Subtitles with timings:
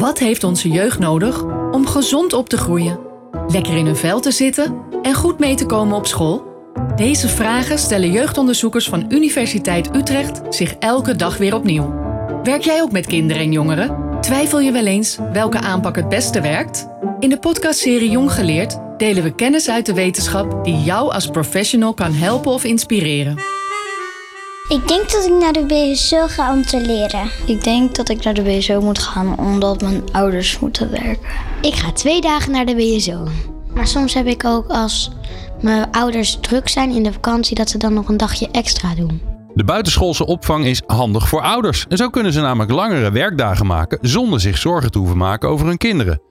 [0.00, 2.98] Wat heeft onze jeugd nodig om gezond op te groeien?
[3.48, 6.44] Lekker in hun vel te zitten en goed mee te komen op school?
[6.96, 11.94] Deze vragen stellen jeugdonderzoekers van Universiteit Utrecht zich elke dag weer opnieuw.
[12.42, 14.20] Werk jij ook met kinderen en jongeren?
[14.20, 16.88] Twijfel je wel eens welke aanpak het beste werkt?
[17.18, 21.94] In de podcastserie Jong Geleerd delen we kennis uit de wetenschap die jou als professional
[21.94, 23.59] kan helpen of inspireren.
[24.70, 27.30] Ik denk dat ik naar de BSO ga om te leren.
[27.46, 31.26] Ik denk dat ik naar de BSO moet gaan omdat mijn ouders moeten werken.
[31.60, 33.28] Ik ga twee dagen naar de BSO.
[33.74, 35.10] Maar soms heb ik ook als
[35.62, 39.20] mijn ouders druk zijn in de vakantie dat ze dan nog een dagje extra doen.
[39.54, 41.86] De buitenschoolse opvang is handig voor ouders.
[41.88, 45.66] En zo kunnen ze namelijk langere werkdagen maken zonder zich zorgen te hoeven maken over
[45.66, 46.22] hun kinderen.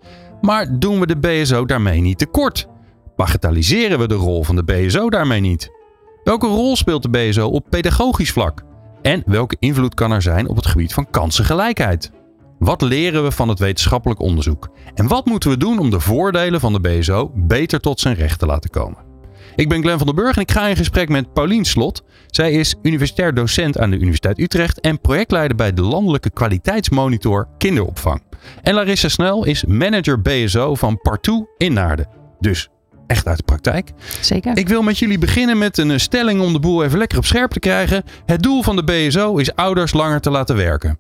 [0.42, 2.68] Maar doen we de BSO daarmee niet tekort?
[3.16, 5.79] Bagatelliseren we de rol van de BSO daarmee niet?
[6.24, 8.64] Welke rol speelt de BSO op pedagogisch vlak?
[9.02, 12.12] En welke invloed kan er zijn op het gebied van kansengelijkheid?
[12.60, 14.70] Wat leren we van het wetenschappelijk onderzoek?
[14.94, 18.40] En wat moeten we doen om de voordelen van de BSO beter tot zijn recht
[18.40, 19.08] te laten komen?
[19.56, 22.04] Ik ben Glenn van den Burg en ik ga in gesprek met Paulien Slot.
[22.28, 28.24] Zij is universitair docent aan de Universiteit Utrecht en projectleider bij de landelijke kwaliteitsmonitor kinderopvang.
[28.62, 32.08] En Larissa Snel is manager BSO van Partout in Naarden.
[32.40, 32.70] Dus
[33.10, 33.92] echt uit de praktijk.
[34.22, 34.58] Zeker.
[34.58, 37.52] Ik wil met jullie beginnen met een stelling om de boel even lekker op scherp
[37.52, 38.04] te krijgen.
[38.26, 41.00] Het doel van de BSO is ouders langer te laten werken.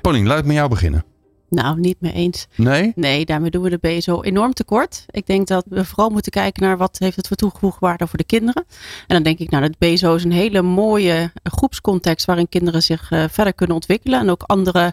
[0.00, 1.04] Paulien, laat ik met jou beginnen.
[1.50, 2.46] Nou, niet mee eens.
[2.56, 2.92] Nee?
[2.94, 5.04] Nee, daarmee doen we de BSO enorm tekort.
[5.10, 8.18] Ik denk dat we vooral moeten kijken naar wat heeft het voor toegevoegde waarde voor
[8.18, 8.64] de kinderen.
[9.06, 13.10] En dan denk ik, nou, het BSO is een hele mooie groepscontext waarin kinderen zich
[13.10, 14.20] uh, verder kunnen ontwikkelen.
[14.20, 14.92] En ook andere,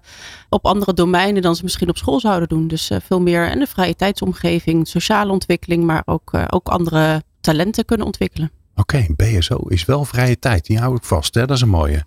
[0.50, 2.68] op andere domeinen dan ze misschien op school zouden doen.
[2.68, 7.24] Dus uh, veel meer in de vrije tijdsomgeving, sociale ontwikkeling, maar ook, uh, ook andere
[7.42, 8.52] talenten kunnen ontwikkelen.
[8.80, 10.66] Oké, okay, BSO is wel vrije tijd.
[10.66, 11.33] Die hou ik vast.
[11.33, 11.45] Hè?
[11.45, 12.06] Dat is een mooie.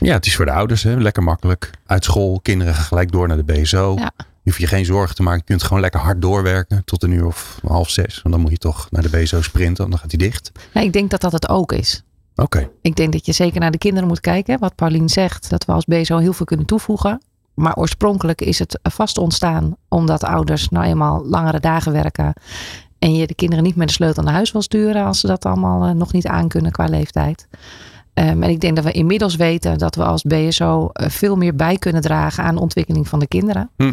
[0.00, 0.96] Ja, het is voor de ouders hè?
[0.96, 1.70] lekker makkelijk.
[1.86, 3.94] Uit school, kinderen gaan gelijk door naar de BSO.
[3.98, 4.12] Ja.
[4.16, 5.38] Je hoeft je geen zorgen te maken.
[5.38, 8.22] Je kunt gewoon lekker hard doorwerken tot een uur of half zes.
[8.22, 10.52] Want dan moet je toch naar de BSO sprinten, dan gaat hij dicht.
[10.74, 12.02] Nou, ik denk dat dat het ook is.
[12.32, 12.42] Oké.
[12.42, 12.70] Okay.
[12.82, 14.58] Ik denk dat je zeker naar de kinderen moet kijken.
[14.58, 17.22] Wat Paulien zegt, dat we als BSO heel veel kunnen toevoegen.
[17.54, 22.34] Maar oorspronkelijk is het vast ontstaan omdat ouders nou eenmaal langere dagen werken.
[23.02, 25.44] En je de kinderen niet met de sleutel naar huis wil sturen als ze dat
[25.44, 27.48] allemaal uh, nog niet aankunnen qua leeftijd.
[28.14, 31.56] Um, en ik denk dat we inmiddels weten dat we als BSO uh, veel meer
[31.56, 33.70] bij kunnen dragen aan de ontwikkeling van de kinderen.
[33.76, 33.92] Hm.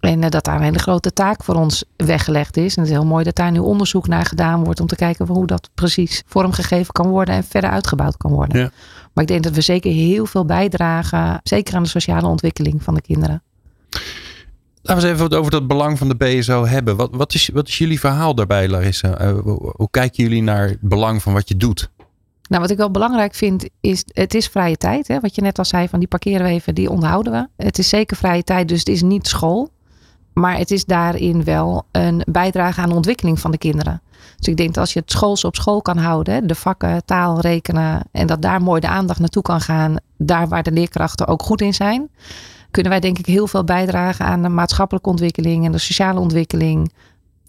[0.00, 2.76] En uh, dat daar een hele grote taak voor ons weggelegd is.
[2.76, 5.26] En het is heel mooi dat daar nu onderzoek naar gedaan wordt om te kijken
[5.26, 8.60] hoe dat precies vormgegeven kan worden en verder uitgebouwd kan worden.
[8.60, 8.70] Ja.
[9.12, 12.94] Maar ik denk dat we zeker heel veel bijdragen, zeker aan de sociale ontwikkeling van
[12.94, 13.42] de kinderen.
[14.82, 16.96] Laten we eens even over dat belang van de BSO hebben.
[16.96, 19.20] Wat, wat, is, wat is jullie verhaal daarbij, Larissa?
[19.20, 19.38] Uh,
[19.76, 21.90] hoe, kijken jullie naar het belang van wat je doet?
[22.48, 25.08] Nou, wat ik wel belangrijk vind, is het is vrije tijd.
[25.08, 25.20] Hè?
[25.20, 27.64] Wat je net al zei, van die parkeren we even, die onderhouden we.
[27.64, 29.70] Het is zeker vrije tijd, dus het is niet school.
[30.32, 34.02] Maar het is daarin wel een bijdrage aan de ontwikkeling van de kinderen.
[34.36, 37.40] Dus ik denk dat als je het schools op school kan houden, de vakken, taal,
[37.40, 41.42] rekenen, en dat daar mooi de aandacht naartoe kan gaan, daar waar de leerkrachten ook
[41.42, 42.10] goed in zijn
[42.72, 46.92] kunnen wij denk ik heel veel bijdragen aan de maatschappelijke ontwikkeling en de sociale ontwikkeling.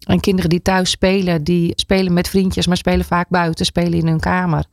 [0.03, 4.07] En kinderen die thuis spelen, die spelen met vriendjes, maar spelen vaak buiten, spelen in
[4.07, 4.65] hun kamer.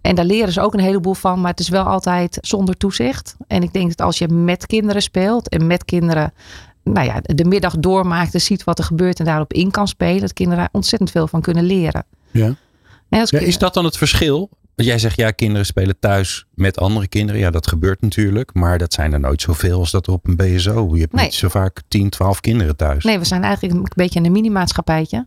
[0.00, 3.36] En daar leren ze ook een heleboel van, maar het is wel altijd zonder toezicht.
[3.46, 6.32] En ik denk dat als je met kinderen speelt en met kinderen
[6.84, 10.20] nou ja, de middag doormaakt en ziet wat er gebeurt en daarop in kan spelen,
[10.20, 12.04] dat kinderen daar ontzettend veel van kunnen leren.
[12.30, 12.54] Ja.
[13.08, 14.50] Ja, is dat dan het verschil?
[14.80, 17.40] Want jij zegt ja, kinderen spelen thuis met andere kinderen.
[17.40, 18.54] Ja, dat gebeurt natuurlijk.
[18.54, 20.90] Maar dat zijn er nooit zoveel als dat op een BSO.
[20.94, 21.24] Je hebt nee.
[21.24, 23.04] niet zo vaak 10, 12 kinderen thuis.
[23.04, 25.26] Nee, we zijn eigenlijk een beetje een mini-maatschappijtje.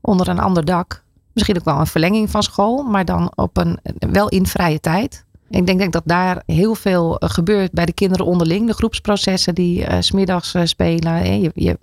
[0.00, 1.04] Onder een ander dak.
[1.32, 2.82] Misschien ook wel een verlenging van school.
[2.82, 5.24] Maar dan op een, wel in vrije tijd.
[5.50, 8.66] Ik denk, denk dat daar heel veel gebeurt bij de kinderen onderling.
[8.66, 11.40] De groepsprocessen die uh, smiddags uh, spelen.
[11.40, 11.78] Je, je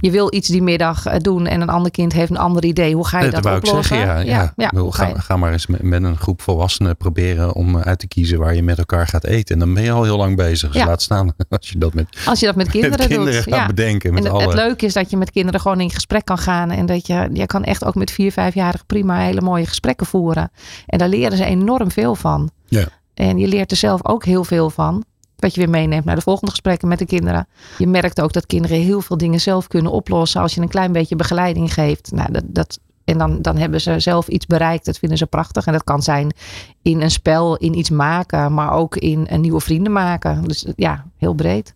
[0.00, 2.94] je wil iets die middag eh, doen en een ander kind heeft een ander idee.
[2.94, 3.96] Hoe ga je dat, dat oplossen?
[3.96, 4.72] Zeggen, ja, ja, ja.
[4.74, 8.38] ja ga, ga, maar eens met, met, een groep volwassenen proberen om uit te kiezen
[8.38, 9.54] waar je met elkaar gaat eten.
[9.54, 10.72] En dan ben je al heel lang bezig.
[10.72, 13.54] Dus laat staan als je dat met, als je dat met kinderen, met kinderen doet.
[13.54, 14.14] gaat bedenken.
[14.14, 14.42] Met en alle...
[14.42, 16.70] Het leuke is dat je met kinderen gewoon in gesprek kan gaan.
[16.70, 20.50] En dat je, je kan echt ook met vier, vijfjarigen prima hele mooie gesprekken voeren.
[20.86, 22.50] En daar leren ze enorm veel van.
[22.68, 22.84] Ja.
[23.14, 25.04] En je leert er zelf ook heel veel van.
[25.40, 27.48] Wat je weer meeneemt naar de volgende gesprekken met de kinderen.
[27.78, 30.40] Je merkt ook dat kinderen heel veel dingen zelf kunnen oplossen.
[30.40, 32.12] Als je een klein beetje begeleiding geeft.
[32.12, 34.84] Nou, dat, dat, en dan, dan hebben ze zelf iets bereikt.
[34.84, 35.66] Dat vinden ze prachtig.
[35.66, 36.34] En dat kan zijn
[36.82, 38.54] in een spel, in iets maken.
[38.54, 40.44] Maar ook in een nieuwe vrienden maken.
[40.44, 41.74] Dus ja, heel breed.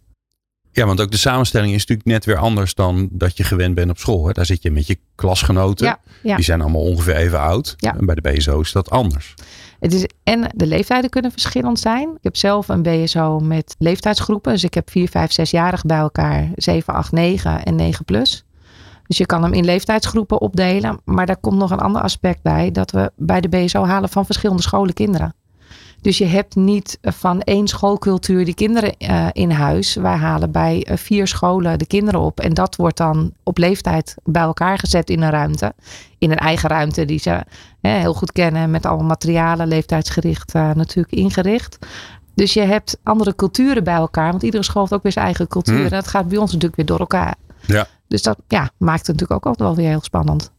[0.77, 3.91] Ja, want ook de samenstelling is natuurlijk net weer anders dan dat je gewend bent
[3.91, 4.27] op school.
[4.27, 4.33] Hè?
[4.33, 5.87] Daar zit je met je klasgenoten.
[5.87, 6.37] Ja, ja.
[6.37, 7.75] Die zijn allemaal ongeveer even oud.
[7.77, 7.97] Ja.
[7.97, 9.35] En bij de BSO is dat anders.
[9.81, 12.09] Het is, en de leeftijden kunnen verschillend zijn.
[12.09, 14.53] Ik heb zelf een BSO met leeftijdsgroepen.
[14.53, 16.51] Dus ik heb 4, 5, 6-jarigen bij elkaar.
[16.55, 18.45] 7, 8, 9 en 9 plus.
[19.07, 21.01] Dus je kan hem in leeftijdsgroepen opdelen.
[21.05, 22.71] Maar daar komt nog een ander aspect bij.
[22.71, 25.35] Dat we bij de BSO halen van verschillende scholen kinderen.
[26.05, 29.95] Dus je hebt niet van één schoolcultuur die kinderen uh, in huis.
[29.95, 32.41] Wij halen bij uh, vier scholen de kinderen op.
[32.41, 35.75] En dat wordt dan op leeftijd bij elkaar gezet in een ruimte.
[36.19, 37.45] In een eigen ruimte die ze
[37.81, 38.71] hè, heel goed kennen.
[38.71, 41.79] Met alle materialen, leeftijdsgericht uh, natuurlijk ingericht.
[42.35, 44.31] Dus je hebt andere culturen bij elkaar.
[44.31, 45.75] Want iedere school heeft ook weer zijn eigen cultuur.
[45.75, 45.85] Hmm.
[45.85, 47.35] En dat gaat bij ons natuurlijk weer door elkaar.
[47.67, 47.87] Ja.
[48.09, 50.53] Dus dat ja, maakt het natuurlijk ook altijd wel weer heel spannend.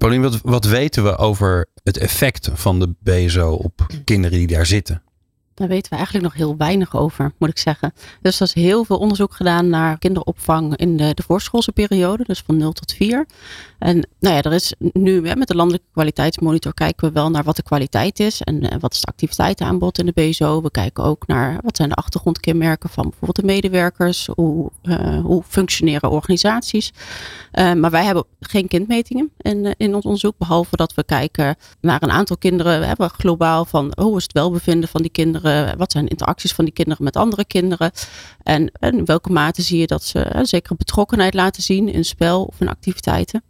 [0.00, 4.66] Paulien, wat, wat weten we over het effect van de BSO op kinderen die daar
[4.66, 5.02] zitten?
[5.60, 7.92] Daar weten we eigenlijk nog heel weinig over, moet ik zeggen.
[8.22, 12.42] Dus er is heel veel onderzoek gedaan naar kinderopvang in de, de voorschoolse periode, dus
[12.46, 13.26] van 0 tot 4.
[13.78, 17.44] En nou ja, er is nu hè, met de landelijke kwaliteitsmonitor kijken we wel naar
[17.44, 20.62] wat de kwaliteit is en uh, wat is de activiteitenaanbod in de BSO.
[20.62, 25.42] We kijken ook naar wat zijn de achtergrondkenmerken van bijvoorbeeld de medewerkers, hoe, uh, hoe
[25.48, 26.92] functioneren organisaties.
[27.52, 32.02] Uh, maar wij hebben geen kindmetingen in, in ons onderzoek, behalve dat we kijken naar
[32.02, 35.92] een aantal kinderen, we hebben globaal van hoe is het welbevinden van die kinderen wat
[35.92, 37.90] zijn interacties van die kinderen met andere kinderen?
[38.42, 42.04] En, en in welke mate zie je dat ze uh, zekere betrokkenheid laten zien in
[42.04, 43.42] spel of in activiteiten?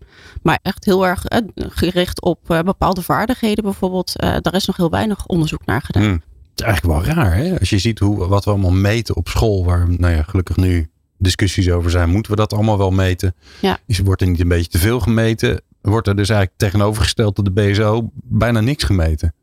[0.42, 4.12] Maar echt heel erg uh, gericht op uh, bepaalde vaardigheden bijvoorbeeld.
[4.16, 6.02] daar is nog heel weinig onderzoek naar gedaan.
[6.02, 6.22] Hmm.
[6.50, 7.58] Het is eigenlijk wel raar hè?
[7.58, 9.64] Als je ziet hoe, wat we allemaal meten op school.
[9.64, 12.08] Waar nou ja, gelukkig nu discussies over zijn.
[12.08, 13.34] Moeten we dat allemaal wel meten?
[13.60, 13.78] Ja.
[13.86, 15.60] Is, wordt er niet een beetje te veel gemeten?
[15.80, 19.34] Wordt er dus eigenlijk tegenovergesteld tot de BSO bijna niks gemeten?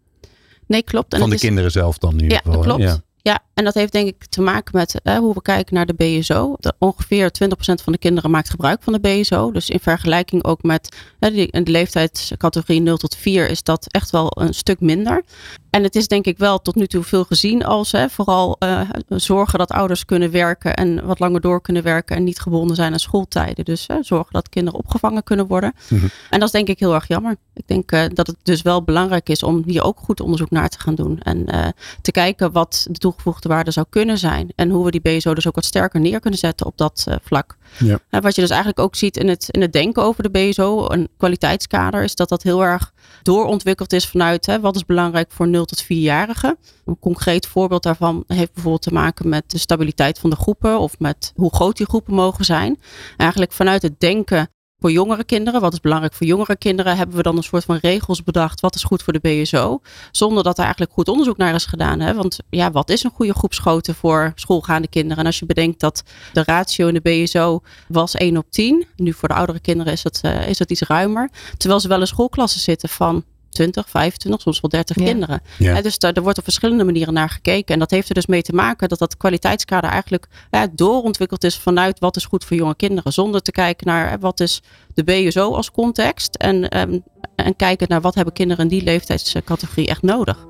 [0.67, 1.13] Nee, klopt.
[1.13, 2.53] En van de is, kinderen zelf dan in ieder ja, geval.
[2.53, 2.81] Dat klopt.
[2.81, 3.01] Ja.
[3.21, 6.55] Ja, en dat heeft denk ik te maken met hoe we kijken naar de BSO.
[6.59, 9.51] De, ongeveer 20% van de kinderen maakt gebruik van de BSO.
[9.51, 14.09] Dus in vergelijking ook met hè, de, de leeftijdscategorie 0 tot 4 is dat echt
[14.09, 15.23] wel een stuk minder.
[15.69, 18.81] En het is denk ik wel tot nu toe veel gezien als hè, vooral uh,
[19.07, 22.93] zorgen dat ouders kunnen werken en wat langer door kunnen werken en niet gebonden zijn
[22.93, 23.65] aan schooltijden.
[23.65, 25.73] Dus hè, zorgen dat kinderen opgevangen kunnen worden.
[25.89, 26.09] Mm-hmm.
[26.29, 27.35] En dat is denk ik heel erg jammer.
[27.53, 30.69] Ik denk uh, dat het dus wel belangrijk is om hier ook goed onderzoek naar
[30.69, 31.19] te gaan doen.
[31.21, 31.67] En uh,
[32.01, 34.51] te kijken wat de toegevoegde waarde zou kunnen zijn.
[34.55, 37.15] En hoe we die BSO dus ook wat sterker neer kunnen zetten op dat uh,
[37.21, 37.57] vlak.
[37.79, 37.99] Ja.
[38.09, 40.89] En wat je dus eigenlijk ook ziet in het, in het denken over de BSO,
[40.89, 45.47] een kwaliteitskader, is dat dat heel erg doorontwikkeld is vanuit hè, wat is belangrijk voor
[45.47, 46.57] 0 tot 4-jarigen.
[46.85, 50.99] Een concreet voorbeeld daarvan heeft bijvoorbeeld te maken met de stabiliteit van de groepen of
[50.99, 52.79] met hoe groot die groepen mogen zijn.
[53.17, 57.23] Eigenlijk vanuit het denken voor jongere kinderen, wat is belangrijk voor jongere kinderen, hebben we
[57.23, 58.59] dan een soort van regels bedacht.
[58.59, 59.81] Wat is goed voor de BSO?
[60.11, 61.99] Zonder dat er eigenlijk goed onderzoek naar is gedaan.
[61.99, 62.13] Hè?
[62.13, 65.17] Want ja, wat is een goede groepsgrootte voor schoolgaande kinderen?
[65.17, 66.03] En als je bedenkt dat
[66.33, 68.85] de ratio in de BSO was 1 op 10.
[68.95, 71.29] Nu voor de oudere kinderen is dat, uh, is dat iets ruimer.
[71.57, 73.23] Terwijl ze wel in schoolklassen zitten van
[73.57, 75.03] 20, 25, soms wel 30 Ja.
[75.05, 75.41] kinderen.
[75.57, 75.81] Ja.
[75.81, 77.73] Dus daar, er wordt op verschillende manieren naar gekeken.
[77.73, 81.57] En dat heeft er dus mee te maken dat dat kwaliteitskader eigenlijk ja, doorontwikkeld is
[81.57, 83.13] vanuit wat is goed voor jonge kinderen.
[83.13, 84.61] Zonder te kijken naar wat is
[84.93, 86.35] de BSO als context.
[86.35, 86.99] En, ehm,
[87.35, 90.45] en kijken naar wat hebben kinderen in die leeftijdscategorie echt nodig.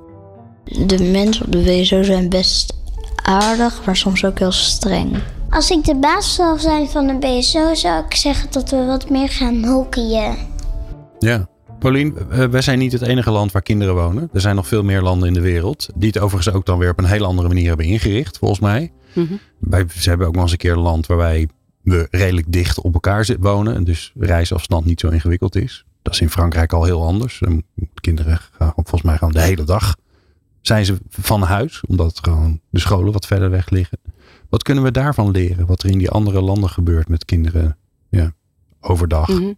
[0.86, 2.72] De mensen op de WSO zijn best
[3.22, 5.16] aardig, maar soms ook heel streng.
[5.50, 9.10] Als ik de baas zou zijn van de BSO, zou ik zeggen dat we wat
[9.10, 10.36] meer gaan hockeyen.
[11.18, 11.46] Ja.
[11.78, 14.30] Paulien, uh, wij zijn niet het enige land waar kinderen wonen.
[14.32, 15.88] Er zijn nog veel meer landen in de wereld.
[15.94, 18.92] Die het overigens ook dan weer op een hele andere manier hebben ingericht, volgens mij.
[19.14, 19.34] Mhm.
[19.58, 21.48] Wij, ze hebben ook nog eens een keer een land waarbij
[21.82, 23.74] we redelijk dicht op elkaar zit, wonen.
[23.74, 25.84] En dus reisafstand niet zo ingewikkeld is.
[26.02, 27.40] Dat is in Frankrijk al heel anders.
[27.40, 29.96] En kinderen gaan volgens mij gewoon de hele dag
[30.60, 31.82] zijn ze van huis.
[31.86, 33.98] Omdat gewoon de scholen wat verder weg liggen.
[34.48, 35.66] Wat kunnen we daarvan leren?
[35.66, 37.76] Wat er in die andere landen gebeurt met kinderen
[38.08, 38.32] ja,
[38.80, 39.28] overdag.
[39.28, 39.52] Mhm.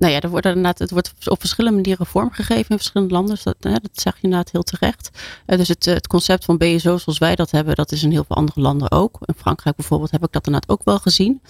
[0.00, 3.34] Nou ja, er wordt inderdaad, het wordt op verschillende manieren vormgegeven in verschillende landen.
[3.34, 5.10] Dus dat, hè, dat zeg je inderdaad heel terecht.
[5.46, 8.24] Uh, dus het, het concept van BSO zoals wij dat hebben, dat is in heel
[8.24, 9.18] veel andere landen ook.
[9.24, 11.40] In Frankrijk bijvoorbeeld heb ik dat inderdaad ook wel gezien.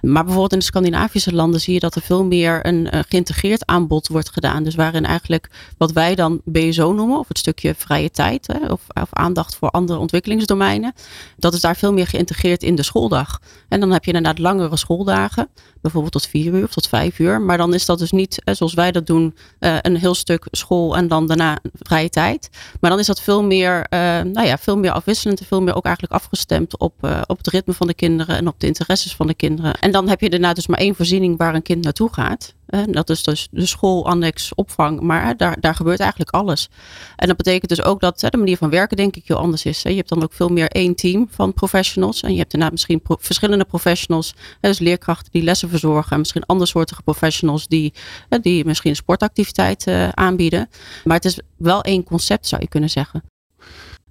[0.00, 3.66] Maar bijvoorbeeld in de Scandinavische landen zie je dat er veel meer een uh, geïntegreerd
[3.66, 4.62] aanbod wordt gedaan.
[4.62, 8.80] Dus waarin eigenlijk wat wij dan BSO noemen, of het stukje vrije tijd, hè, of,
[9.02, 10.92] of aandacht voor andere ontwikkelingsdomeinen.
[11.36, 13.40] Dat is daar veel meer geïntegreerd in de schooldag.
[13.68, 15.48] En dan heb je inderdaad langere schooldagen,
[15.80, 17.40] bijvoorbeeld tot vier uur of tot vijf uur.
[17.40, 20.46] Maar dan is dat dus niet eh, zoals wij dat doen, uh, een heel stuk
[20.50, 22.50] school en dan daarna vrije tijd.
[22.80, 25.74] Maar dan is dat veel meer, uh, nou ja, veel meer afwisselend en veel meer
[25.74, 29.14] ook eigenlijk afgestemd op, uh, op het ritme van de kinderen en op de interesses
[29.14, 29.74] van de kinderen.
[29.74, 32.54] En dan heb je daarna dus maar één voorziening waar een kind naartoe gaat.
[32.90, 35.00] Dat is dus de school, annex, opvang.
[35.00, 36.70] Maar daar, daar gebeurt eigenlijk alles.
[37.16, 39.82] En dat betekent dus ook dat de manier van werken denk ik heel anders is.
[39.82, 42.22] Je hebt dan ook veel meer één team van professionals.
[42.22, 44.34] En je hebt daarna misschien verschillende professionals.
[44.60, 46.12] Dus leerkrachten die lessen verzorgen.
[46.12, 47.92] En misschien andersoortige professionals die,
[48.40, 50.68] die misschien sportactiviteit aanbieden.
[51.04, 53.22] Maar het is wel één concept zou je kunnen zeggen.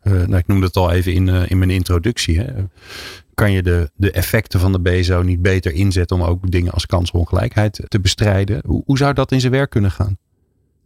[0.04, 2.40] Uh, nou, ik noemde het al even in, uh, in mijn introductie.
[2.40, 2.54] Hè.
[3.38, 6.86] Kan je de, de effecten van de BSO niet beter inzetten om ook dingen als
[6.86, 8.62] kansongelijkheid te bestrijden?
[8.66, 10.18] Hoe, hoe zou dat in zijn werk kunnen gaan?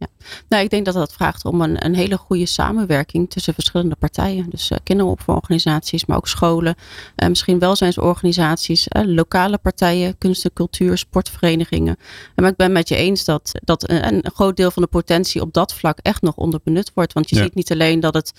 [0.02, 0.08] Ja.
[0.48, 4.50] Nou, ik denk dat dat vraagt om een, een hele goede samenwerking tussen verschillende partijen.
[4.50, 6.74] Dus uh, kinderopvangorganisaties, maar ook scholen,
[7.16, 11.96] uh, misschien welzijnsorganisaties, uh, lokale partijen, kunst en cultuur, sportverenigingen.
[12.34, 14.88] En maar ik ben met je eens dat, dat een, een, groot deel van de
[14.88, 17.12] potentie op dat vlak echt nog onderbenut wordt.
[17.12, 18.32] Want je ziet niet alleen dat het,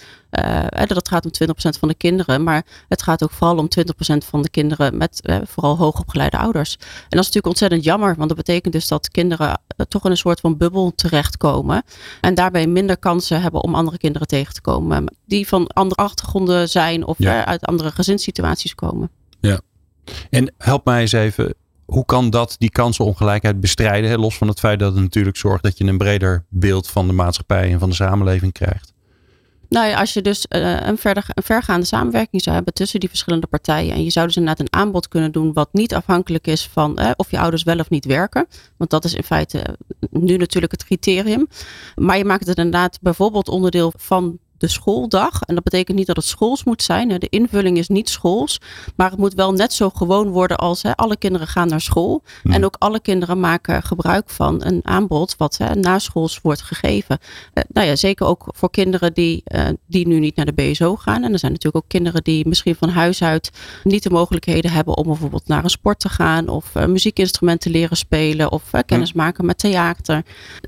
[0.69, 1.31] dat het gaat om
[1.75, 5.21] 20% van de kinderen, maar het gaat ook vooral om 20% van de kinderen met
[5.43, 6.75] vooral hoogopgeleide ouders.
[6.79, 10.17] En dat is natuurlijk ontzettend jammer, want dat betekent dus dat kinderen toch in een
[10.17, 11.52] soort van bubbel terechtkomen
[12.21, 15.15] en daarbij minder kansen hebben om andere kinderen tegen te komen.
[15.25, 19.09] Die van andere achtergronden zijn of uit andere gezinssituaties komen.
[19.39, 19.59] Ja.
[20.29, 21.53] En help mij eens even.
[21.85, 24.19] Hoe kan dat die kansenongelijkheid bestrijden?
[24.19, 27.13] Los van het feit dat het natuurlijk zorgt dat je een breder beeld van de
[27.13, 28.92] maatschappij en van de samenleving krijgt.
[29.73, 33.09] Nou ja, als je dus uh, een, verder, een vergaande samenwerking zou hebben tussen die
[33.09, 33.93] verschillende partijen.
[33.93, 37.11] En je zou dus inderdaad een aanbod kunnen doen wat niet afhankelijk is van uh,
[37.15, 38.47] of je ouders wel of niet werken.
[38.77, 39.77] Want dat is in feite
[40.09, 41.47] nu natuurlijk het criterium.
[41.95, 45.41] Maar je maakt het inderdaad bijvoorbeeld onderdeel van de schooldag.
[45.41, 47.07] En dat betekent niet dat het schools moet zijn.
[47.07, 48.61] De invulling is niet schools.
[48.95, 52.23] Maar het moet wel net zo gewoon worden als hè, alle kinderen gaan naar school.
[52.43, 57.17] En ook alle kinderen maken gebruik van een aanbod wat hè, na schools wordt gegeven.
[57.53, 60.95] Uh, nou ja, zeker ook voor kinderen die, uh, die nu niet naar de BSO
[60.95, 61.23] gaan.
[61.23, 63.49] En er zijn natuurlijk ook kinderen die misschien van huis uit
[63.83, 66.47] niet de mogelijkheden hebben om bijvoorbeeld naar een sport te gaan.
[66.47, 68.51] Of uh, muziekinstrumenten leren spelen.
[68.51, 69.21] Of kennis hmm.
[69.21, 70.23] maken met theater.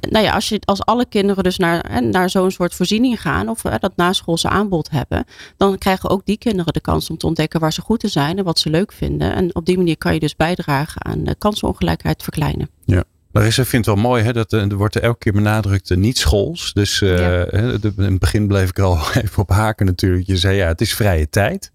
[0.10, 3.50] Nou ja, als, je, als alle kinderen dus naar, naar zo'n soort voorziening gaan.
[3.50, 5.26] Of dat naschoolse aanbod hebben,
[5.58, 8.38] dan krijgen ook die kinderen de kans om te ontdekken waar ze goed in zijn
[8.38, 9.36] en wat ze leuk vinden.
[9.36, 12.70] En op die manier kan je dus bijdragen aan de kansenongelijkheid verkleinen.
[12.86, 13.04] Ja.
[13.32, 15.98] Larissa vindt het wel mooi, hè, dat eh, er wordt er elke keer benadrukt uh,
[15.98, 16.74] niet schools.
[16.74, 17.52] Dus uh, ja.
[17.52, 20.28] in het begin bleef ik er al even op haken natuurlijk.
[20.28, 21.72] Je zei ja, het is vrije tijd.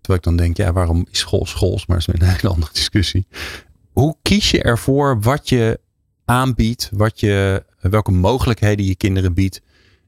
[0.00, 1.86] Terwijl ik dan denk, ja, waarom is school schools?
[1.86, 3.26] Maar dat is een hele andere discussie.
[3.92, 5.80] Hoe kies je ervoor wat je
[6.24, 9.60] aanbiedt, wat je, welke mogelijkheden je kinderen biedt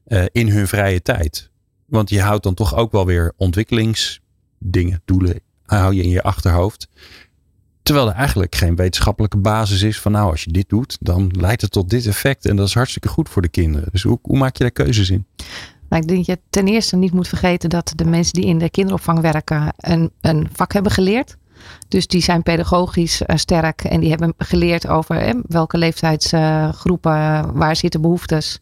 [0.07, 1.49] uh, in hun vrije tijd.
[1.85, 6.87] Want je houdt dan toch ook wel weer ontwikkelingsdingen, doelen, hou je in je achterhoofd.
[7.83, 11.61] Terwijl er eigenlijk geen wetenschappelijke basis is van nou, als je dit doet, dan leidt
[11.61, 12.45] het tot dit effect.
[12.45, 13.89] En dat is hartstikke goed voor de kinderen.
[13.91, 15.25] Dus hoe, hoe maak je daar keuzes in?
[15.89, 18.57] Nou, ik denk dat je ten eerste niet moet vergeten dat de mensen die in
[18.57, 21.37] de kinderopvang werken een, een vak hebben geleerd.
[21.87, 27.43] Dus die zijn pedagogisch uh, sterk en die hebben geleerd over eh, welke leeftijdsgroepen, uh,
[27.53, 28.59] waar zitten behoeftes.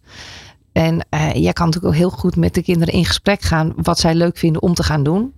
[0.72, 4.00] En uh, jij kan natuurlijk ook heel goed met de kinderen in gesprek gaan wat
[4.00, 5.34] zij leuk vinden om te gaan doen.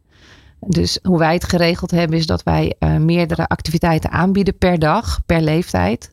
[0.59, 5.19] Dus hoe wij het geregeld hebben is dat wij uh, meerdere activiteiten aanbieden per dag,
[5.25, 6.11] per leeftijd.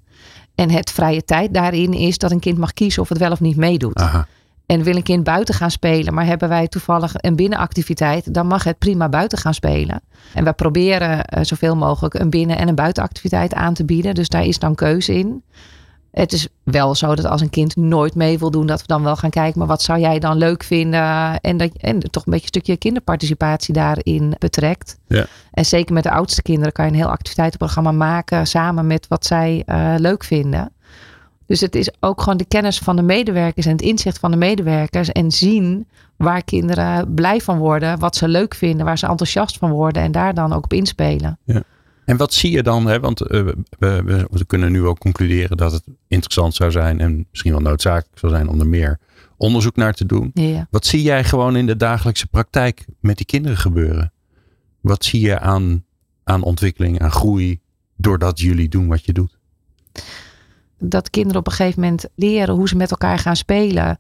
[0.55, 3.41] En het vrije tijd daarin is dat een kind mag kiezen of het wel of
[3.41, 3.99] niet meedoet.
[3.99, 4.27] Aha.
[4.67, 8.65] En wil een kind buiten gaan spelen, maar hebben wij toevallig een binnenactiviteit, dan mag
[8.65, 10.03] het prima buiten gaan spelen.
[10.35, 14.15] En we proberen uh, zoveel mogelijk een binnen- en een buitenactiviteit aan te bieden.
[14.15, 15.43] Dus daar is dan keuze in.
[16.11, 19.03] Het is wel zo dat als een kind nooit mee wil doen, dat we dan
[19.03, 21.41] wel gaan kijken, maar wat zou jij dan leuk vinden?
[21.41, 24.99] En, dat, en toch een beetje een stukje kinderparticipatie daarin betrekt.
[25.07, 25.27] Ja.
[25.53, 29.27] En zeker met de oudste kinderen kan je een heel activiteitenprogramma maken samen met wat
[29.27, 30.73] zij uh, leuk vinden.
[31.47, 34.37] Dus het is ook gewoon de kennis van de medewerkers en het inzicht van de
[34.37, 35.87] medewerkers en zien
[36.17, 40.13] waar kinderen blij van worden, wat ze leuk vinden, waar ze enthousiast van worden en
[40.13, 41.39] daar dan ook op inspelen.
[41.45, 41.63] Ja.
[42.11, 42.87] En wat zie je dan?
[42.87, 43.01] Hè?
[43.01, 47.27] Want uh, we, we, we, kunnen nu ook concluderen dat het interessant zou zijn en
[47.31, 48.99] misschien wel noodzakelijk zou zijn om er meer
[49.37, 50.31] onderzoek naar te doen.
[50.35, 50.67] Ja.
[50.71, 54.13] Wat zie jij gewoon in de dagelijkse praktijk met die kinderen gebeuren?
[54.81, 55.85] Wat zie je aan,
[56.25, 57.61] aan ontwikkeling, aan groei,
[57.97, 59.39] doordat jullie doen wat je doet?
[60.79, 63.99] Dat kinderen op een gegeven moment leren hoe ze met elkaar gaan spelen.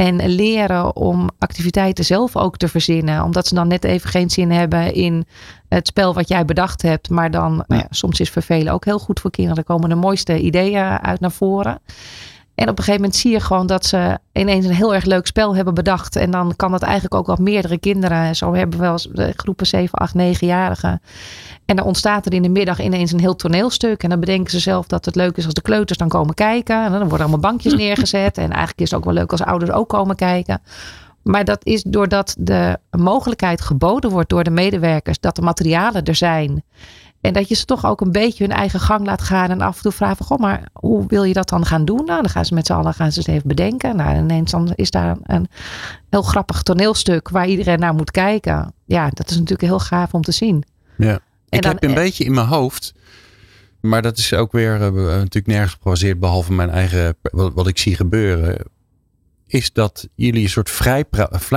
[0.00, 3.22] En leren om activiteiten zelf ook te verzinnen.
[3.22, 5.24] Omdat ze dan net even geen zin hebben in
[5.68, 7.10] het spel wat jij bedacht hebt.
[7.10, 9.58] Maar dan, nou ja, soms is vervelen ook heel goed voor kinderen.
[9.58, 11.80] Er komen de mooiste ideeën uit naar voren.
[12.60, 15.26] En op een gegeven moment zie je gewoon dat ze ineens een heel erg leuk
[15.26, 16.16] spel hebben bedacht.
[16.16, 18.36] En dan kan dat eigenlijk ook wel meerdere kinderen.
[18.36, 21.02] Zo hebben we wel eens groepen 7, 8, 9-jarigen.
[21.64, 24.02] En dan ontstaat er in de middag ineens een heel toneelstuk.
[24.02, 26.84] En dan bedenken ze zelf dat het leuk is als de kleuters dan komen kijken.
[26.84, 28.38] En dan worden allemaal bankjes neergezet.
[28.38, 30.60] En eigenlijk is het ook wel leuk als ouders ook komen kijken.
[31.22, 36.14] Maar dat is doordat de mogelijkheid geboden wordt door de medewerkers dat de materialen er
[36.14, 36.62] zijn.
[37.20, 39.50] En dat je ze toch ook een beetje hun eigen gang laat gaan.
[39.50, 42.04] En af en toe vragen: Goh, maar hoe wil je dat dan gaan doen?
[42.04, 43.96] Nou, dan gaan ze met z'n allen gaan ze het even bedenken.
[43.96, 45.48] Nou, ineens dan is daar een
[46.10, 48.72] heel grappig toneelstuk waar iedereen naar moet kijken.
[48.84, 50.64] Ja, dat is natuurlijk heel gaaf om te zien.
[50.96, 51.18] Ja.
[51.48, 52.94] Ik dan- heb een beetje in mijn hoofd.
[53.80, 56.20] Maar dat is ook weer eh, natuurlijk nergens gebaseerd.
[56.20, 57.16] Behalve mijn eigen.
[57.22, 58.56] Wat, wat ik zie gebeuren.
[59.52, 60.70] Is dat jullie een soort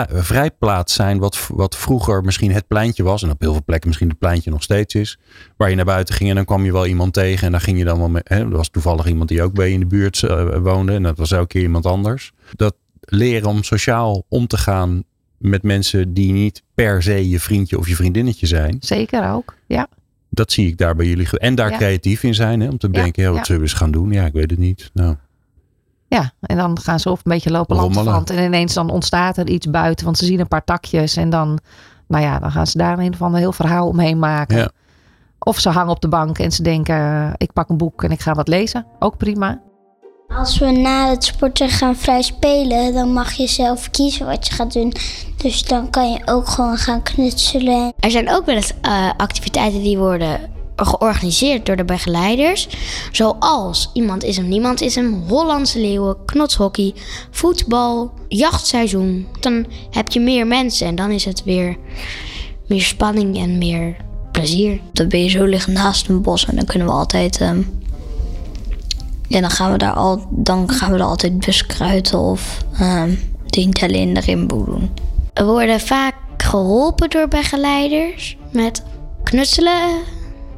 [0.07, 1.19] vrijplaats zijn.
[1.19, 3.23] Wat, wat vroeger misschien het pleintje was.
[3.23, 5.17] En op heel veel plekken misschien het pleintje nog steeds is.
[5.57, 7.45] Waar je naar buiten ging en dan kwam je wel iemand tegen.
[7.45, 8.21] En dan ging je dan wel mee.
[8.25, 10.93] Hè, er was toevallig iemand die ook bij je in de buurt eh, woonde.
[10.93, 12.31] En dat was elke keer iemand anders.
[12.51, 15.03] Dat leren om sociaal om te gaan
[15.38, 18.77] met mensen die niet per se je vriendje of je vriendinnetje zijn.
[18.79, 19.55] Zeker ook.
[19.67, 19.88] Ja.
[20.29, 21.39] Dat zie ik daar bij jullie.
[21.39, 21.77] En daar Ja.
[21.77, 22.59] creatief in zijn.
[22.59, 22.67] Hè?
[22.69, 24.12] Om te Ja, denken, ja, wat zullen we eens gaan doen?
[24.12, 24.89] Ja, ik weet het niet.
[24.93, 25.15] Nou,
[26.07, 28.29] Ja, en dan gaan ze of een beetje lopen landverwant.
[28.29, 30.05] En ineens dan ontstaat er iets buiten.
[30.05, 31.15] Want ze zien een paar takjes.
[31.15, 31.60] En dan,
[32.07, 34.57] nou ja, dan gaan ze daar een of ander heel verhaal omheen maken.
[34.57, 34.69] Ja.
[35.39, 38.22] Of ze hangen op de bank en ze denken, ik pak een boek en ik
[38.22, 38.86] ga wat lezen.
[39.00, 39.62] Ook prima.
[40.27, 44.53] Als we na het sporten gaan vrij spelen, dan mag je zelf kiezen wat je
[44.53, 44.93] gaat doen.
[45.38, 47.93] Dus dan kan je ook gewoon gaan knutselen.
[48.00, 50.39] Er zijn ook wel eens eh, activiteiten die worden
[50.75, 52.68] georganiseerd door de begeleiders.
[53.12, 56.94] Zoals Iemand is hem, niemand is hem, Hollandse leeuwen, knotshockey,
[57.32, 59.27] voetbal, jachtseizoen.
[59.39, 61.77] Dan heb je meer mensen en dan is het weer
[62.68, 63.96] meer spanning en meer
[64.32, 64.80] plezier.
[64.94, 67.42] De BSO ligt naast een bos en dan kunnen we altijd.
[67.42, 67.62] ehm,
[69.27, 73.15] ja, dan gaan we daar al, dan gaan we er altijd buskruiden of ehm
[73.53, 74.89] tientallen in de rimboe doen.
[75.34, 78.84] We worden vaak geholpen door begeleiders met
[79.24, 79.89] knutselen,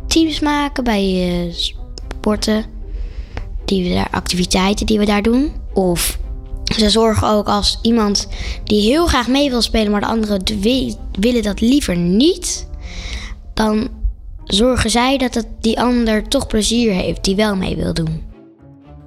[0.08, 2.66] teams maken bij eh, sporten,
[3.66, 5.52] die we daar, activiteiten die we daar doen.
[5.74, 6.20] Of
[6.64, 8.28] ze zorgen ook als iemand
[8.64, 10.44] die heel graag mee wil spelen, maar de anderen
[11.20, 12.68] willen dat liever niet,
[13.54, 13.90] dan
[14.44, 18.24] zorgen zij dat het die ander toch plezier heeft die wel mee wil doen.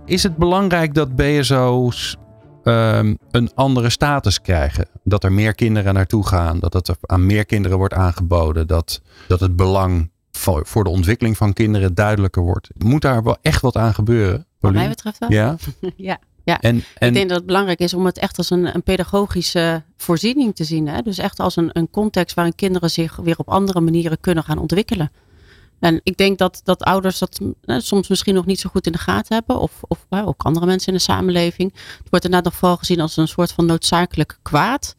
[0.04, 2.16] is het belangrijk dat BSO's
[2.64, 4.86] ehm, een andere status krijgen?
[5.04, 6.58] Dat er meer kinderen naartoe gaan.
[6.58, 8.66] Dat het aan meer kinderen wordt aangeboden.
[8.66, 12.68] Dat, dat het belang voor, voor de ontwikkeling van kinderen duidelijker wordt.
[12.76, 14.46] Moet daar wel echt wat aan gebeuren?
[14.60, 15.32] Wat mij betreft wel.
[15.32, 15.56] Ja?
[15.96, 16.18] ja.
[16.44, 16.60] ja.
[16.60, 19.82] En, en Ik denk dat het belangrijk is om het echt als een, een pedagogische
[19.96, 20.88] voorziening te zien.
[20.88, 21.02] Hè?
[21.02, 24.58] Dus echt als een, een context waarin kinderen zich weer op andere manieren kunnen gaan
[24.58, 25.10] ontwikkelen.
[25.80, 28.92] En ik denk dat, dat ouders dat eh, soms misschien nog niet zo goed in
[28.92, 29.60] de gaten hebben.
[29.60, 31.72] Of, of ook andere mensen in de samenleving.
[31.72, 34.96] Het wordt inderdaad nog vooral gezien als een soort van noodzakelijk kwaad.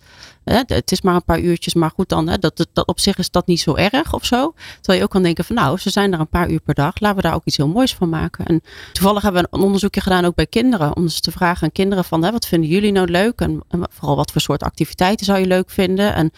[0.50, 2.26] Het is maar een paar uurtjes, maar goed dan.
[2.26, 4.54] Dat, dat, op zich is dat niet zo erg of zo.
[4.76, 7.00] Terwijl je ook kan denken van nou, ze zijn er een paar uur per dag.
[7.00, 8.46] Laten we daar ook iets heel moois van maken.
[8.46, 8.62] En
[8.94, 10.96] toevallig hebben we een onderzoekje gedaan ook bij kinderen.
[10.96, 13.40] Om dus te vragen aan kinderen van wat vinden jullie nou leuk?
[13.40, 16.16] En, vooral wat voor soort activiteiten zou je leuk vinden?
[16.16, 16.32] En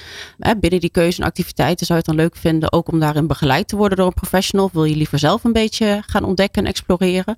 [0.60, 3.68] binnen die keuze en activiteiten zou je het dan leuk vinden ook om daarin begeleid
[3.68, 4.66] te worden door een professional?
[4.66, 7.38] Of wil je liever zelf een beetje gaan ontdekken en exploreren?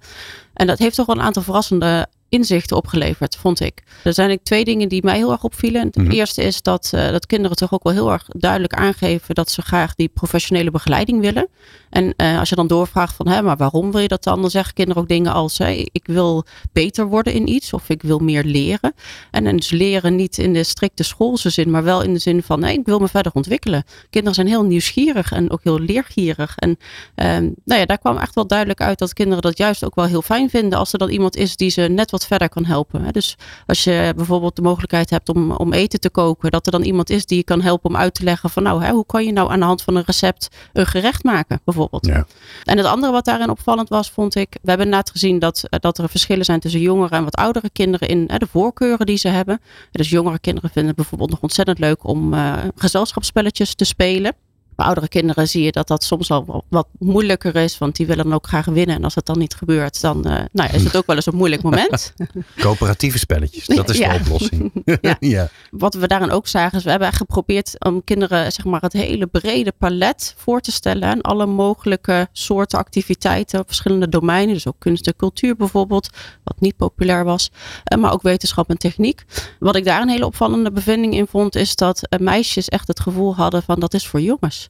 [0.53, 3.83] En dat heeft toch wel een aantal verrassende inzichten opgeleverd, vond ik.
[3.85, 5.85] Er zijn eigenlijk twee dingen die mij heel erg opvielen.
[5.85, 6.11] Het Mhm.
[6.11, 9.61] eerste is dat, eh, dat kinderen toch ook wel heel erg duidelijk aangeven dat ze
[9.61, 11.47] graag die professionele begeleiding willen.
[11.89, 14.41] En eh, als je dan doorvraagt van, hè, maar waarom wil je dat dan?
[14.41, 18.01] Dan zeggen kinderen ook dingen als, hè, ik wil beter worden in iets of ik
[18.01, 18.93] wil meer leren.
[19.31, 22.43] En, en dus leren niet in de strikte schoolse zin, maar wel in de zin
[22.43, 23.83] van, nee, ik wil me verder ontwikkelen.
[24.09, 26.57] Kinderen zijn heel nieuwsgierig en ook heel leergierig.
[26.57, 26.77] En
[27.15, 30.05] ehm, nou ja, daar kwam echt wel duidelijk uit dat kinderen dat juist ook wel
[30.05, 33.03] heel fijn vinden als er dan iemand is die ze net wat verder kan helpen.
[33.03, 33.11] Hè.
[33.11, 36.81] Dus als je bijvoorbeeld de mogelijkheid hebt om, om eten te koken, dat er dan
[36.81, 39.25] iemand is die je kan helpen om uit te leggen van nou, hè, hoe kan
[39.25, 42.05] je nou aan de hand van een recept een gerecht maken, bijvoorbeeld.
[42.05, 42.25] Ja.
[42.63, 45.79] En het andere wat daarin opvallend was, vond ik, we hebben inderdaad gezien dat, eh,
[45.79, 49.17] dat er verschillen zijn tussen jongere en wat oudere kinderen in hè, de voorkeuren die
[49.17, 49.61] ze hebben.
[49.91, 54.35] Dus jongere kinderen vinden het bijvoorbeeld nog ontzettend leuk om eh, gezelschapsspelletjes te spelen.
[54.83, 58.23] Bij oudere kinderen zie je dat dat soms al wat- moeilijker is, want die willen
[58.23, 58.95] dan ook graag winnen.
[58.95, 61.25] En als het dan niet gebeurt, dan eh, nou ja, is het ook wel eens
[61.25, 62.13] een moeilijk moment.
[62.59, 64.13] coöperatieve spelletjes, dat is Ja.
[64.13, 64.71] de oplossing.
[65.01, 65.15] Ja.
[65.35, 65.49] ja.
[65.71, 68.93] Wat we daarin ook zagen, is we hebben echt geprobeerd om kinderen zeg maar, het
[68.93, 71.09] hele brede palet voor te stellen.
[71.09, 74.53] En alle mogelijke soorten activiteiten op verschillende domeinen.
[74.53, 76.09] Dus ook kunst en cultuur bijvoorbeeld,
[76.43, 77.51] wat niet populair was.
[77.83, 79.23] Eh, Maar ook wetenschap en techniek.
[79.59, 82.99] Wat ik daar een hele opvallende bevinding in vond, is dat eh, meisjes echt het
[82.99, 84.69] gevoel hadden van dat is voor jongens.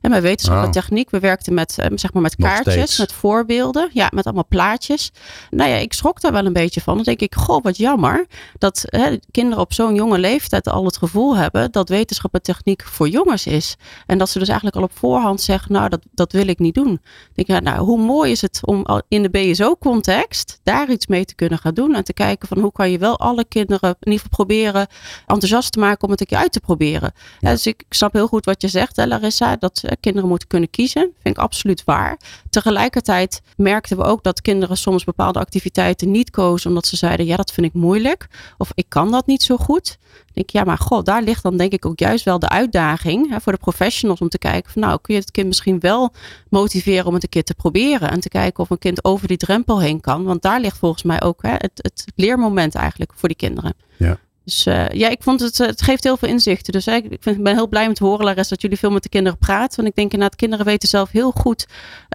[0.00, 0.70] En bij wetenschap en Oh.
[0.70, 3.90] techniek, we werkten met, eh, zeg maar met kaartjes, met voorbeelden.
[3.92, 5.10] Ja, met allemaal plaatjes.
[5.50, 6.94] Nou ja, ik schrok daar wel een beetje van.
[6.94, 8.26] Dan denk ik, goh, wat jammer
[8.58, 12.82] dat hè, kinderen op zo'n jonge leeftijd al het gevoel hebben dat wetenschap en techniek
[12.84, 13.76] voor jongens is.
[14.06, 16.74] En dat ze dus eigenlijk al op voorhand zeggen, nou, dat, dat wil ik niet
[16.74, 16.92] doen.
[17.34, 21.24] Ik denk, ja, nou, hoe mooi is het om in de BSO-context daar iets mee
[21.24, 21.94] te kunnen gaan doen.
[21.94, 24.86] En te kijken van hoe kan je wel alle kinderen in ieder geval proberen
[25.26, 27.12] enthousiast te maken om het een keer uit te proberen.
[27.40, 29.56] Ja, dus ik, ik snap heel goed wat je zegt, hè, Larissa.
[29.56, 31.02] Dat dat eh, kinderen moeten kunnen kiezen.
[31.02, 32.18] Vind ik absoluut waar.
[32.50, 37.36] Tegelijkertijd merkten we ook dat kinderen soms bepaalde activiteiten niet kozen omdat ze zeiden, ja,
[37.36, 38.26] dat vind ik moeilijk.
[38.58, 39.98] Of ik kan dat niet zo goed.
[40.26, 43.30] Ik denk, ja, maar god, daar ligt dan denk ik ook juist wel de uitdaging
[43.30, 46.12] hè, voor de professionals om te kijken van nou, kun je het kind misschien wel
[46.48, 49.36] motiveren om het een keer te proberen en te kijken of een kind over die
[49.36, 50.24] drempel heen kan.
[50.24, 53.74] Want daar ligt volgens mij ook hè, het, het leermoment eigenlijk voor die kinderen.
[53.96, 54.18] Ja.
[54.44, 56.72] Dus uh, ja, ik vond het, het geeft heel veel inzichten.
[56.72, 59.38] Dus ik, vind, ben heel blij te horen, Lares, dat jullie veel met de kinderen
[59.38, 59.76] praten.
[59.76, 61.66] Want ik denk inderdaad, kinderen weten zelf heel goed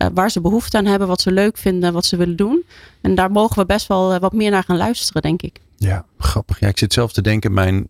[0.01, 2.63] uh, waar ze behoefte aan hebben, wat ze leuk vinden, wat ze willen doen.
[3.01, 5.59] En daar mogen we best wel wat meer naar gaan luisteren, denk ik.
[5.77, 6.59] Ja, grappig.
[6.59, 7.87] Ja, ik zit zelf te denken, mijn,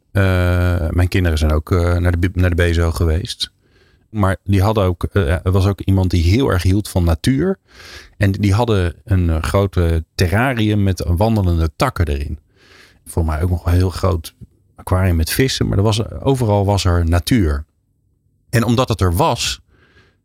[0.92, 3.52] mijn kinderen zijn ook naar, de, naar de geweest.
[4.10, 7.58] Maar die hadden ook, er was ook iemand die heel erg hield van natuur.
[8.18, 12.40] En die hadden een grote terrarium met wandelende takken erin
[13.10, 14.36] voor mij ook nog een heel groot
[14.76, 15.68] aquarium met vissen.
[15.68, 17.66] Maar er was, overal was er natuur.
[18.50, 19.60] En omdat het er was,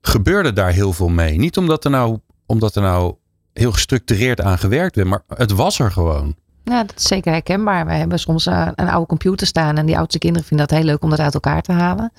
[0.00, 1.38] gebeurde daar heel veel mee.
[1.38, 3.14] Niet omdat er nou, omdat er nou
[3.52, 6.34] heel gestructureerd aan gewerkt werd, maar het was er gewoon.
[6.64, 7.86] Ja, dat is zeker herkenbaar.
[7.86, 10.86] We hebben soms uh, een oude computer staan en die oudste kinderen vinden dat heel
[10.86, 12.12] leuk om dat uit elkaar te halen.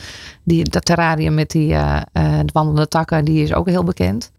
[0.43, 4.31] Die, dat terrarium met die uh, uh, wandelende takken, die is ook heel bekend.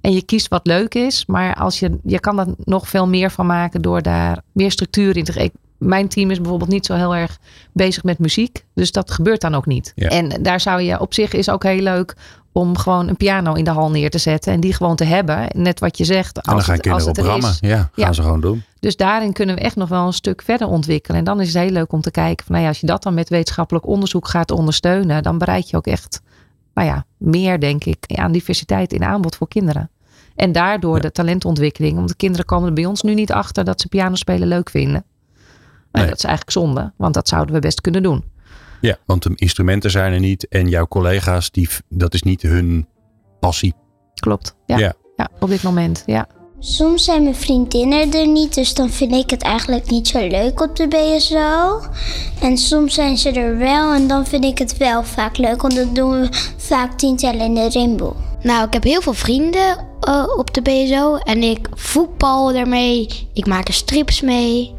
[0.00, 3.30] En je kiest wat leuk is, maar als je, je kan er nog veel meer
[3.30, 5.52] van maken door daar meer structuur in te geven.
[5.78, 7.38] Mijn team is bijvoorbeeld niet zo heel erg
[7.72, 8.64] bezig met muziek.
[8.74, 9.92] Dus dat gebeurt dan ook niet.
[9.94, 10.08] Ja.
[10.08, 12.14] En daar zou je op zich is ook heel leuk
[12.52, 14.52] om gewoon een piano in de hal neer te zetten.
[14.52, 15.46] En die gewoon te hebben.
[15.56, 16.36] Net wat je zegt.
[16.36, 17.50] Als en dan gaan het, kinderen als op het rammen.
[17.50, 17.58] is.
[17.60, 18.12] Ja, gaan Ja.
[18.12, 18.62] ze gewoon doen.
[18.80, 21.18] Dus daarin kunnen we echt nog wel een stuk verder ontwikkelen.
[21.18, 22.44] En dan is het heel leuk om te kijken.
[22.44, 25.22] Van, nou ja, als je dat dan met wetenschappelijk onderzoek gaat ondersteunen.
[25.22, 26.20] Dan bereik je ook echt
[26.84, 29.90] nou ja, meer denk ik aan diversiteit in aanbod voor kinderen.
[30.36, 31.00] En daardoor Ja.
[31.02, 31.96] de talentontwikkeling.
[31.96, 35.04] Want de kinderen komen er bij ons nu niet achter dat ze pianospelen leuk vinden.
[35.92, 36.06] Nee.
[36.06, 38.24] Dat is eigenlijk zonde, want dat zouden we best kunnen doen.
[38.80, 40.48] Ja, want de instrumenten zijn er niet.
[40.48, 42.88] En jouw collega's, die, dat is niet hun
[43.40, 43.74] passie.
[44.14, 44.56] Klopt.
[44.66, 44.92] Ja, Ja.
[45.16, 45.28] ja.
[45.40, 46.02] op dit moment.
[46.06, 46.26] Ja.
[46.62, 50.60] Soms zijn mijn vriendinnen er niet, dus dan vind ik het eigenlijk niet zo leuk
[50.60, 51.80] op de BSO.
[52.40, 55.74] En soms zijn ze er wel en dan vind ik het wel vaak leuk, want
[55.74, 58.16] dan doen we vaak tientallen in de rainbow.
[58.42, 63.08] Nou, ik heb heel veel vrienden eh, op de BSO en ik voetbal ermee.
[63.32, 64.74] Ik maak er strips mee.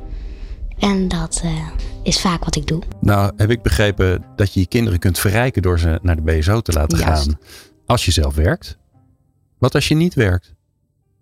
[0.79, 1.67] En dat eh,
[2.03, 2.81] is vaak wat ik doe.
[2.99, 6.61] Nou, heb ik begrepen dat je je kinderen kunt verrijken door ze naar de BSO
[6.61, 7.23] te laten Juist.
[7.23, 7.39] gaan.
[7.85, 8.77] Als je zelf werkt.
[9.57, 10.53] Wat als je niet werkt?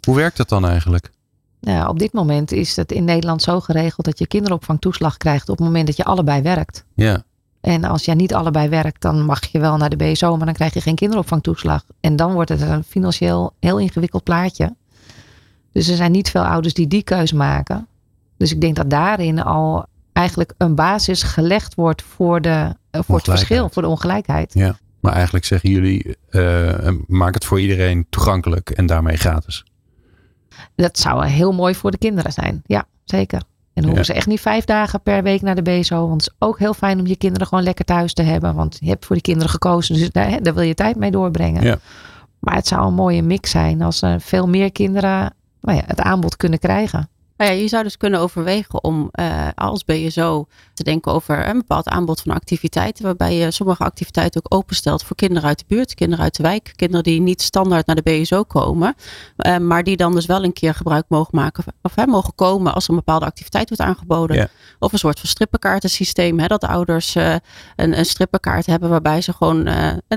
[0.05, 1.11] Hoe werkt dat dan eigenlijk?
[1.59, 5.57] Ja, op dit moment is het in Nederland zo geregeld dat je kinderopvangtoeslag krijgt op
[5.57, 6.85] het moment dat je allebei werkt.
[6.93, 7.23] Ja,
[7.61, 10.55] En als jij niet allebei werkt, dan mag je wel naar de BSO, maar dan
[10.55, 11.83] krijg je geen kinderopvangtoeslag.
[11.99, 14.75] En dan wordt het een financieel heel ingewikkeld plaatje.
[15.71, 17.87] Dus er zijn niet veel ouders die die keuze maken.
[18.37, 23.15] Dus ik denk dat daarin al eigenlijk een basis gelegd wordt voor, de, eh, voor
[23.15, 24.53] het verschil, voor de ongelijkheid.
[24.53, 24.77] ja.
[24.99, 29.65] Maar eigenlijk zeggen jullie, eh, maak het voor iedereen toegankelijk en daarmee gratis.
[30.75, 32.61] Dat zou heel mooi voor de kinderen zijn.
[32.65, 33.41] Ja, zeker.
[33.73, 34.05] En hoeven Ja.
[34.05, 36.07] ze echt niet vijf dagen per week naar de BSO.
[36.07, 38.55] Want het is ook heel fijn om je kinderen gewoon lekker thuis te hebben.
[38.55, 39.95] Want je hebt voor die kinderen gekozen.
[39.95, 41.63] Dus daar, daar wil je tijd mee doorbrengen.
[41.63, 41.77] Ja.
[42.39, 46.01] Maar het zou een mooie mix zijn als er veel meer kinderen nou ja, het
[46.01, 47.09] aanbod kunnen krijgen.
[47.39, 51.57] Nou ja, je zou dus kunnen overwegen om eh, als BSO te denken over een
[51.57, 53.03] bepaald aanbod van activiteiten.
[53.03, 56.71] Waarbij je sommige activiteiten ook openstelt voor kinderen uit de buurt, kinderen uit de wijk.
[56.75, 58.95] Kinderen die niet standaard naar de BSO komen.
[59.35, 62.73] eh, maar die dan dus wel een keer gebruik mogen maken of hè, mogen komen
[62.73, 64.35] als er een bepaalde activiteit wordt aangeboden.
[64.35, 64.47] Ja.
[64.79, 66.39] Of een soort van strippenkaartensysteem.
[66.39, 67.35] Hè, dat de ouders eh,
[67.75, 69.67] een, een strippenkaart hebben waarbij ze gewoon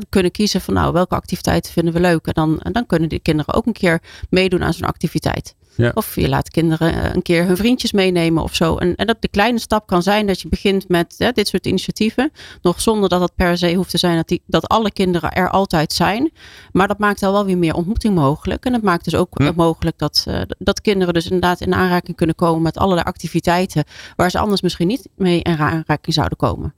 [0.08, 2.26] kunnen kiezen van nou welke activiteiten vinden we leuk.
[2.26, 5.54] En dan, en dan kunnen die kinderen ook een keer meedoen aan zo'n activiteit.
[5.76, 5.90] Ja.
[5.94, 8.76] Of je laat kinderen eh, een keer hun vriendjes meenemen of zo.
[8.76, 11.66] En, en dat de kleine stap kan zijn dat je begint met hè, dit soort
[11.66, 12.30] initiatieven.
[12.62, 15.50] Nog zonder dat het per se hoeft te zijn dat, die, dat alle kinderen er
[15.50, 16.30] altijd zijn.
[16.72, 18.64] Maar dat maakt al wel weer meer ontmoeting mogelijk.
[18.64, 19.42] En dat maakt dus ook Hm.
[19.42, 23.84] eh, mogelijk dat, eh, dat kinderen dus inderdaad in aanraking kunnen komen met allerlei activiteiten.
[24.16, 26.74] Waar ze anders misschien niet mee in aanraking zouden komen.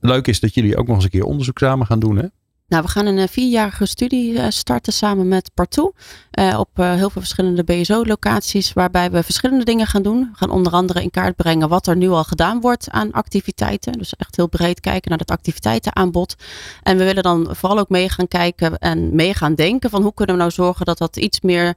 [0.00, 2.16] Leuk is dat jullie ook nog eens een keer onderzoek samen gaan doen.
[2.16, 2.26] Hè?
[2.70, 5.94] Nou, we gaan een eh, vierjarige studie eh, starten samen met Partout.
[6.30, 8.72] eh, op heel veel verschillende BSO-locaties.
[8.72, 10.20] Waarbij we verschillende dingen gaan doen.
[10.20, 13.92] We gaan onder andere in kaart brengen wat er nu al gedaan wordt aan activiteiten.
[13.92, 16.34] Dus echt heel breed kijken naar het activiteitenaanbod.
[16.82, 20.14] En we willen dan vooral ook mee gaan kijken en mee gaan denken van hoe
[20.14, 21.74] kunnen we nou zorgen dat dat iets meer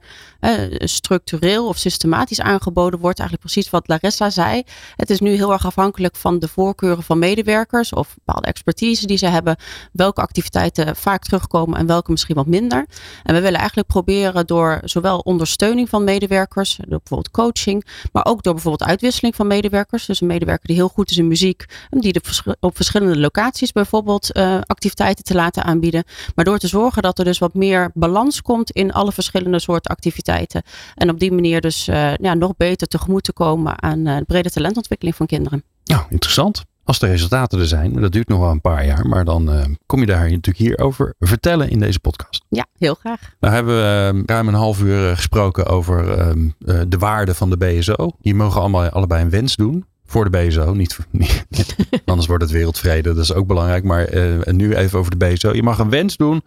[0.78, 3.18] structureel of systematisch aangeboden wordt.
[3.18, 4.62] Eigenlijk precies wat Larissa zei.
[4.96, 9.18] Het is nu heel erg afhankelijk van de voorkeuren van medewerkers of bepaalde expertise die
[9.18, 9.56] ze hebben
[9.92, 12.86] welke activiteiten vaak terugkomen en welke misschien wat minder.
[13.22, 18.42] En we willen eigenlijk proberen door zowel ondersteuning van medewerkers, door bijvoorbeeld coaching, maar ook
[18.42, 20.06] door bijvoorbeeld uitwisseling van medewerkers.
[20.06, 22.20] Dus een medewerker die heel goed is in muziek, die
[22.60, 26.04] op verschillende locaties bijvoorbeeld uh, activiteiten te laten aanbieden.
[26.34, 29.90] Maar door te zorgen dat er dus wat meer balans komt in alle verschillende soorten
[29.90, 30.62] activiteiten.
[30.94, 34.24] En op die manier dus uh, ja, nog beter tegemoet te komen aan uh, de
[34.24, 35.64] brede talentontwikkeling van kinderen.
[35.84, 36.64] Nou, interessant.
[36.84, 39.64] Als de resultaten er zijn, dat duurt nog wel een paar jaar, maar dan uh,
[39.86, 42.44] kom je daar natuurlijk hier over vertellen in deze podcast.
[42.48, 43.20] Ja, heel graag.
[43.40, 47.56] Nou hebben we uh, ruim een half uur gesproken over uh, de waarde van de
[47.56, 48.10] BSO.
[48.20, 50.74] Je mogen allemaal allebei een wens doen voor de BSO.
[50.74, 53.84] Niet, niet anders wordt het wereldvrede, dat is ook belangrijk.
[53.84, 54.08] Maar
[54.44, 55.52] nu even over de BSO.
[55.52, 56.42] Je mag een wens doen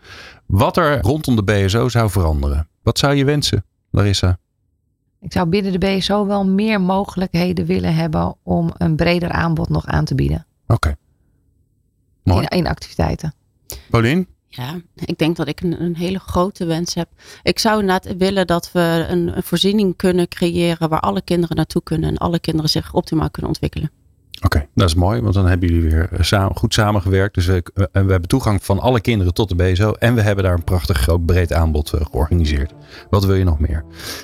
[0.45, 2.67] wat er rondom de BSO zou veranderen.
[2.83, 4.39] Wat zou je wensen, Larissa?
[5.27, 9.85] Ik zou binnen de BSO wel meer mogelijkheden willen hebben om een breder aanbod nog
[9.85, 10.45] aan te bieden.
[10.67, 10.95] Oké.
[12.23, 12.41] Okay.
[12.41, 13.33] In, in, activiteiten.
[13.89, 14.27] Paulien?
[14.47, 17.09] Ja, ik denk dat ik een, een, hele grote wens heb.
[17.43, 21.83] Ik zou inderdaad willen dat we een, een voorziening kunnen creëren waar alle kinderen naartoe
[21.83, 23.91] kunnen en alle kinderen zich optimaal kunnen ontwikkelen.
[24.41, 27.35] Oké, dat is mooi, want dan hebben jullie weer samen, goed samengewerkt.
[27.35, 29.91] Dus we, we, hebben toegang van alle kinderen tot de BSO.
[29.91, 32.73] En we hebben daar een prachtig groot breed aanbod uh, georganiseerd.
[33.09, 33.83] Wat wil je nog meer?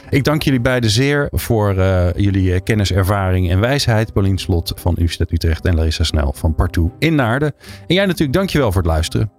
[0.10, 4.14] Ik dank jullie beiden zeer voor uh, jullie kennis, ervaring en wijsheid.
[4.14, 7.54] Paulien Slot van Universiteit Utrecht en Larissa Snel van Partout in Naarden.
[7.88, 9.32] En jij natuurlijk, dankjewel voor het luisteren.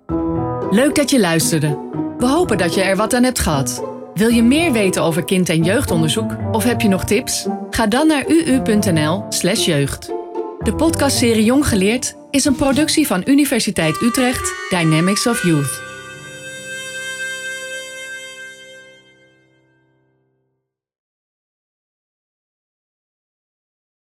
[0.71, 1.79] Leuk dat je luisterde.
[2.19, 3.85] We hopen dat je er wat aan hebt gehad.
[4.15, 6.37] Wil je meer weten over kind- en jeugdonderzoek?
[6.53, 7.47] Of heb je nog tips?
[7.71, 10.24] Ga dan naar uu.nl/slash jeugd.
[10.65, 15.94] De podcastserie Jong Geleerd is een productie van Universiteit Utrecht Dynamics of Youth.